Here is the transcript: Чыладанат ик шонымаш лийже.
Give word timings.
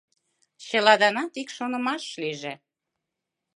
Чыладанат 0.65 1.33
ик 1.41 1.49
шонымаш 1.55 2.03
лийже. 2.21 2.53